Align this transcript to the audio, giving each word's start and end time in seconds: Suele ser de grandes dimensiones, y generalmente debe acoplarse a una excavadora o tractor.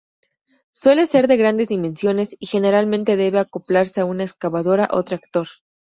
Suele 0.71 1.05
ser 1.05 1.27
de 1.27 1.37
grandes 1.37 1.67
dimensiones, 1.67 2.35
y 2.39 2.47
generalmente 2.47 3.17
debe 3.17 3.37
acoplarse 3.37 4.01
a 4.01 4.05
una 4.05 4.23
excavadora 4.23 4.87
o 4.91 5.03
tractor. 5.03 5.47